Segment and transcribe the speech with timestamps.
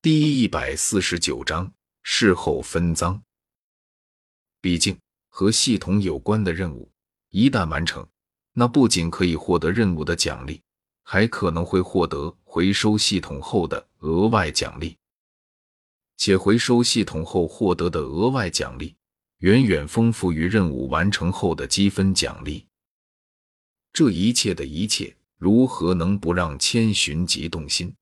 [0.00, 1.72] 第一百四十九章
[2.04, 3.20] 事后分赃。
[4.60, 4.96] 毕竟
[5.28, 6.88] 和系统有关的任务
[7.30, 8.08] 一旦完成，
[8.52, 10.62] 那不仅可以获得任务的奖励，
[11.02, 14.96] 还可能会获得回收系统后的额外奖励。
[16.16, 18.94] 且回收系统后获得的额外奖励，
[19.38, 22.64] 远远丰富于任务完成后的积分奖励。
[23.92, 27.92] 这一切的一切，如何能不让千寻疾动心？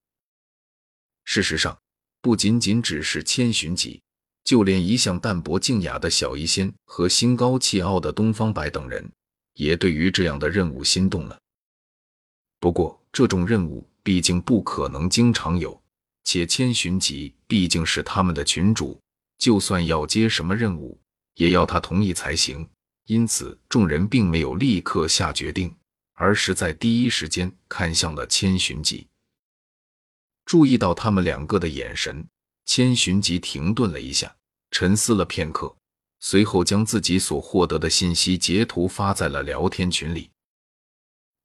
[1.23, 1.75] 事实上。
[2.21, 4.01] 不仅仅只是千寻疾，
[4.43, 9.09] 就连一向淡泊静雅的小医仙和心高气傲的东方白等人，
[9.53, 11.37] 也对于这样的任务心动了。
[12.59, 15.79] 不过，这种任务毕竟不可能经常有，
[16.23, 18.99] 且千寻疾毕竟是他们的群主，
[19.37, 20.99] 就算要接什么任务，
[21.35, 22.67] 也要他同意才行。
[23.05, 25.73] 因此，众人并没有立刻下决定，
[26.15, 29.07] 而是在第一时间看向了千寻疾。
[30.47, 32.25] 注意到他们两个的眼神，
[32.65, 34.33] 千寻疾停顿了一下，
[34.71, 35.75] 沉思了片刻，
[36.21, 40.31] 随后将自己所获得的信息截图发在了聊天群里。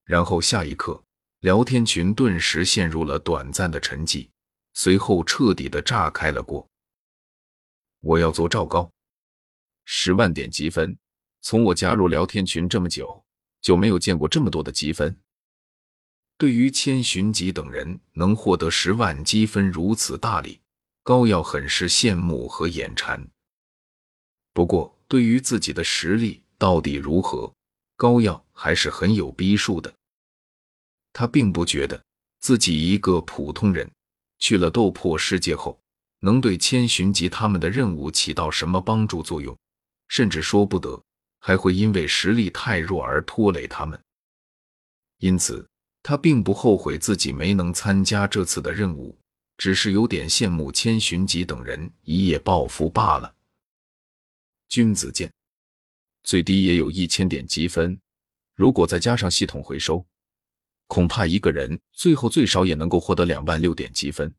[0.04, 1.02] 然后下一刻，
[1.40, 4.28] 聊天群顿时陷入了短暂的沉寂，
[4.74, 6.64] 随后彻底的炸开了锅。
[8.02, 8.88] 我要做赵高，
[9.84, 10.96] 十万点积分，
[11.40, 13.24] 从我加入聊天群这么久，
[13.60, 15.16] 就没有见过这么多的积分。
[16.42, 20.60] 对于千寻疾等人能获得十万积分如此大礼，
[21.04, 23.24] 高耀很是羡慕和眼馋。
[24.52, 27.54] 不过，对于自己的实力到底如何，
[27.94, 29.94] 高耀还是很有逼数的。
[31.12, 32.04] 他并不觉得
[32.40, 33.88] 自己一个普通人
[34.40, 35.80] 去了斗破世界后，
[36.18, 39.56] 能对千寻疾他们的任务起到什么帮助作用，
[40.08, 41.00] 甚至说不得
[41.38, 43.96] 还会因为实力太弱而拖累他们。
[45.18, 45.64] 因此。
[46.02, 49.16] 他并不后悔自己没能参加这次的任务，
[49.56, 53.34] 只是有点羡慕千寻疾等人一夜暴富罢了。
[54.68, 55.32] 君子剑
[56.24, 58.00] 最低也有一千点积分，
[58.54, 60.04] 如果再加上系统回收，
[60.86, 64.34] 恐怕一个人最后最少也能够获得两万六点积分。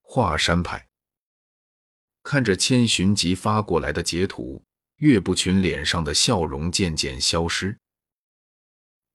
[0.00, 0.88] 华山派
[2.22, 4.62] 看着千寻疾发过来的截图，
[4.96, 7.78] 岳不群脸上的笑容渐渐消失。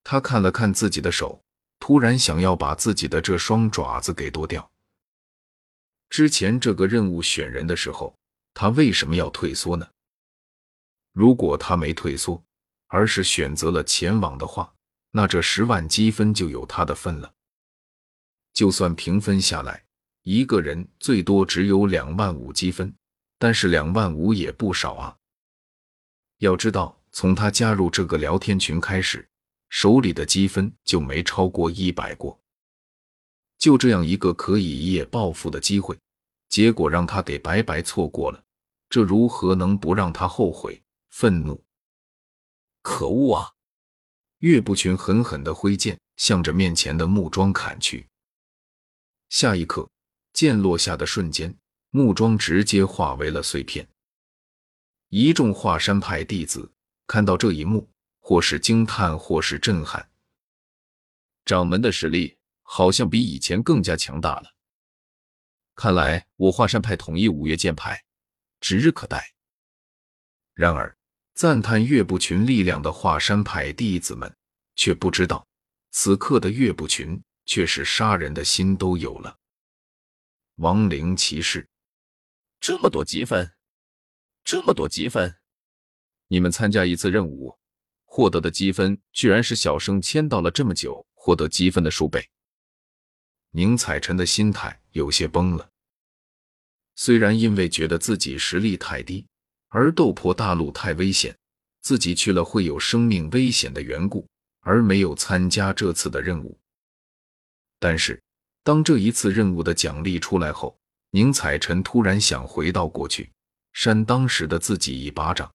[0.04, 1.42] 他看了看自己的手，
[1.80, 4.70] 突然想要把自己的这双爪子给剁掉。
[6.10, 8.16] 之前这个任务选人的时候，
[8.54, 9.88] 他为什么要退缩呢？
[11.12, 12.44] 如果他没退缩，
[12.88, 14.72] 而是选择了前往的话，
[15.12, 17.34] 那这十万积分就有他的份了。
[18.54, 19.84] 就算平分下来，
[20.22, 22.94] 一个人最多只有两万五积分，
[23.40, 25.18] 但是两万五也不少啊。
[26.38, 29.28] 要知道，从他加入这个聊天群开始。
[29.74, 32.40] 手里的积分就没超过一百过，
[33.58, 35.98] 就这样一个可以一夜暴富的机会，
[36.48, 38.42] 结果让他给白白错过了，
[38.88, 40.80] 这如何能不让他后悔、
[41.10, 41.60] 愤怒？
[42.84, 43.52] 可恶啊！
[44.42, 48.08] 岳不群狠狠的挥剑，向着面前的木桩砍去。
[49.30, 49.90] 下一刻，
[50.34, 51.58] 剑落下的瞬间，
[51.90, 53.90] 木桩直接化为了碎片。
[55.10, 56.72] 一众华山派弟子
[57.08, 57.90] 看到这一幕。
[58.26, 60.10] 或是惊叹，或是震撼。
[61.44, 64.56] 掌门的实力好像比以前更加强大了。
[65.76, 68.02] 看来我华山派统一五岳剑派
[68.62, 69.36] 指日可待。
[70.54, 70.98] 然而，
[71.34, 74.34] 赞叹岳不群力量的华山派弟子们
[74.78, 75.46] 却不知道，
[75.92, 79.38] 此刻的岳不群却是杀人的心都有了。
[80.56, 81.68] 亡灵骑士，
[82.62, 83.54] 这么多积分，
[84.46, 85.36] 这么多积分，
[86.30, 87.60] 你们参加一次任务。
[88.16, 92.24] 获得的积分居然是小生签到了这么久获得积分的数倍。
[93.50, 95.68] 宁采臣的心态有些崩了。
[96.94, 99.26] 虽然因为觉得自己实力太低，
[99.70, 101.36] 而斗破大陆太危险，
[101.82, 104.28] 自己去了会有生命危险的缘故，
[104.60, 106.56] 而没有参加这次的任务。
[107.80, 108.22] 但是，
[108.64, 110.78] 当这一次任务的奖励出来后，
[111.10, 113.32] 宁采臣突然想回到过去，
[113.72, 115.52] 扇当时的自己一巴掌，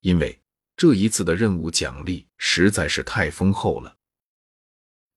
[0.00, 0.40] 因为。
[0.76, 3.94] 这一次的任务奖励实在是太丰厚了。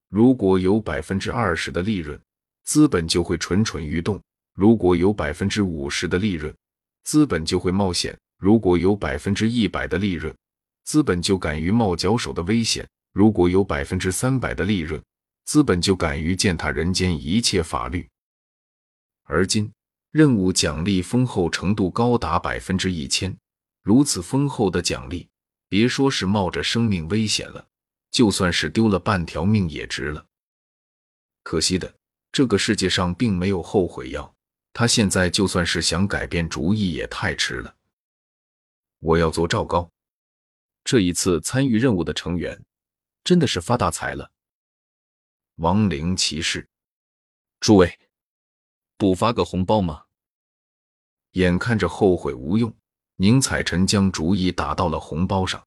[0.08, 2.20] 如果有百分之二十的利润，
[2.64, 4.20] 资本就会蠢蠢欲动；
[4.54, 6.56] 如果有百分之五十的利润，
[7.04, 10.34] 资本就会冒险；如果有百分之一百的利润，
[10.84, 15.02] 资本就敢于冒脚手的危险；如果有百分之三百的利润，
[15.46, 18.08] 资本就敢于践踏人间一切法律。
[19.24, 19.72] 而今，
[20.12, 23.36] 任务奖励丰厚程度高达百分之一千，
[23.82, 25.28] 如此丰厚的奖励。
[25.70, 27.68] 别说是冒着生命危险了，
[28.12, 30.26] 就算是丢了半条命也值了。
[31.44, 31.96] 可惜的，
[32.32, 34.36] 这个世界上并没有后悔药，
[34.74, 37.76] 他现在就算是想改变主意也太迟了。
[39.00, 39.92] 我要做赵高，
[40.84, 42.64] 这一次参与任务的成员
[43.24, 44.32] 真的是发大财了。
[45.56, 46.70] 亡灵骑士，
[47.60, 48.00] 诸位，
[48.96, 50.06] 不发个红包吗？
[51.32, 52.77] 眼看着后悔无用，
[53.18, 55.64] 宁采臣将主意打到了红包上。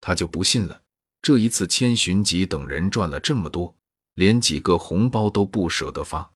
[0.00, 0.82] 他就不信了，
[1.22, 3.76] 这一次千寻疾等人赚了这么多。
[4.14, 6.30] 连几个红包都不舍得发，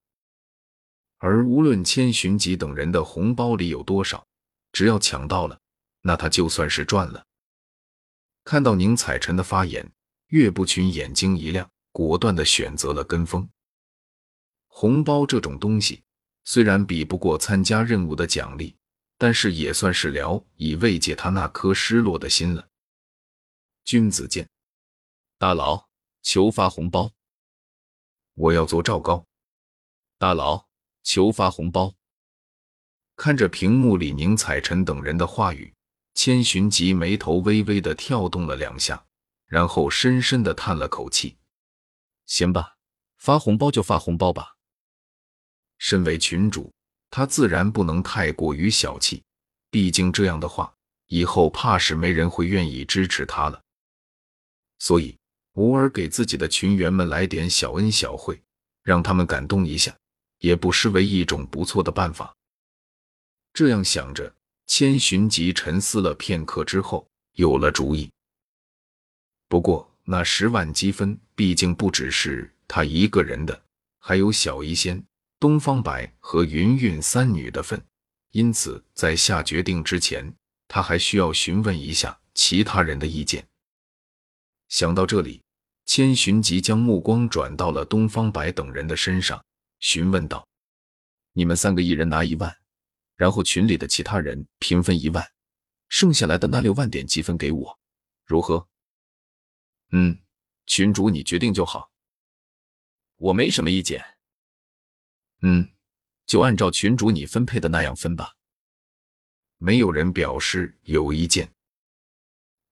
[1.19, 4.25] 而无论千寻疾等人的红包里有多少，
[4.73, 5.58] 只要抢到了，
[6.00, 7.26] 那他就算是赚了。
[8.44, 9.87] 看到宁采臣的发言，
[10.29, 13.47] 岳不群眼睛一亮，果断的选择了跟风。
[14.69, 16.02] 红包这种东西，
[16.44, 18.75] 虽然比不过参加任务的奖励，
[19.16, 22.69] 但是也算是聊以慰藉他那颗失落的心了。
[23.84, 24.49] 君子剑，
[25.38, 25.88] 大佬
[26.22, 27.12] 求发红包。
[28.34, 29.26] 我要做赵高，
[30.19, 30.69] 大佬
[31.02, 31.94] 求发红包。
[33.16, 35.72] 看着屏幕里宁采臣等人的话语，
[36.14, 39.06] 千寻疾眉头微微的跳动了两下，
[39.46, 41.38] 然后深深的叹了口气
[42.26, 42.76] ：“行吧，
[43.19, 44.56] 发红包就发红包吧。”
[45.78, 46.72] 身为群主，
[47.16, 49.22] 他自然不能太过于小气，
[49.70, 50.75] 毕竟这样的话，
[51.06, 53.62] 以后怕是没人会愿意支持他了。
[54.81, 55.16] 所以。
[55.52, 58.43] 偶尔给自己的群员们来点小恩小惠，
[58.82, 59.96] 让他们感动一下，
[60.40, 62.34] 也不失为一种不错的办法。
[63.52, 64.34] 这样想着，
[64.66, 68.11] 千寻疾沉思了片刻之后，有了主意。
[69.49, 73.62] 不过，那十万积分毕竟不只是他一个人的，
[74.00, 75.00] 还有小医仙、
[75.44, 77.79] 东方白和云云三女的份，
[78.31, 80.35] 因此在下决定之前，
[80.67, 83.46] 他还需要询问一下其他人的意见。
[84.70, 85.43] 想到这里。
[85.85, 89.44] 千寻疾将目光转到了东方白等人的身上，
[89.81, 90.49] 询问道
[91.35, 92.56] ：“你们三个一人拿一万，
[93.17, 95.23] 然后群里的其他人平分一万，
[95.90, 97.79] 剩下来的那六万点积分给我，
[98.25, 98.67] 如何
[99.93, 100.19] ？”“嗯，
[100.64, 101.90] 群主你决定就好，
[103.17, 104.02] 我没什么意见。
[105.44, 105.69] ”“嗯，
[106.26, 108.35] 就按照群主你分配的那样分吧。”
[109.58, 111.52] 没有人表示有意见，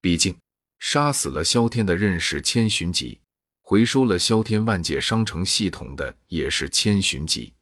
[0.01, 0.37] 毕竟。
[0.85, 3.21] 杀死了萧天的认识千寻疾，
[3.61, 7.55] 回收了萧天万界商城系统的也是千寻疾。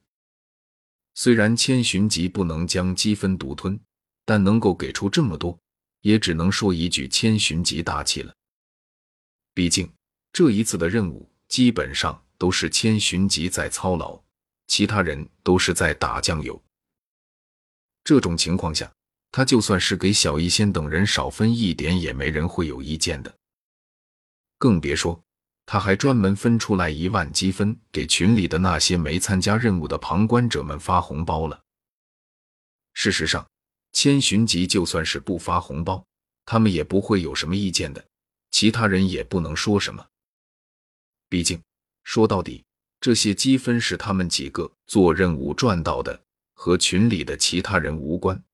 [1.13, 3.79] 虽然千寻疾不能将积分独吞，
[4.25, 5.59] 但能够给出这么多，
[6.01, 8.35] 也只能说一句千寻疾大气了。
[9.53, 9.93] 毕竟
[10.33, 14.19] 这一次的任务基本上都是千寻疾在操劳，
[14.71, 16.63] 其他人都是在打酱油。
[18.05, 18.89] 这种情况下。
[19.33, 23.33] 他就算是给小医仙等人少分一点，也没人会有意见的。
[24.59, 25.23] 更别说
[25.65, 31.63] 他还专门分出来一万积分给群里的那些没参加任务的旁观者们发红包了。
[32.93, 33.49] 事实上，
[33.93, 36.05] 千寻疾就算是不发红包，
[36.45, 38.05] 他们也不会有什么意见的，
[38.51, 40.05] 其他人也不能说什么。
[41.29, 41.63] 毕竟
[42.03, 42.65] 说到底，
[43.01, 46.21] 这些积分是他们几个做任务赚到的，
[46.53, 48.45] 和群里的其他人无关。